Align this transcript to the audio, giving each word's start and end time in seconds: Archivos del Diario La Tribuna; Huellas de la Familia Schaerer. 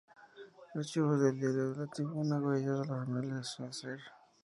Archivos 0.73 1.21
del 1.21 1.37
Diario 1.39 1.75
La 1.75 1.85
Tribuna; 1.85 2.39
Huellas 2.39 2.65
de 2.81 2.85
la 2.87 2.97
Familia 3.05 3.43
Schaerer. 3.43 3.99